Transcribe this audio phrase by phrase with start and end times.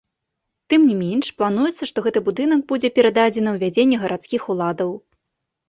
[0.73, 4.91] Тым не менш, плануецца, што гэты будынак будзе перададзены ў вядзенне гарадскіх уладаў.